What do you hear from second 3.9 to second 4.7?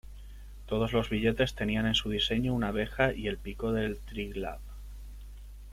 Triglav.